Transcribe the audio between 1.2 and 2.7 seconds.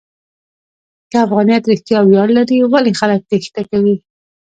افغانیت رښتیا ویاړ لري،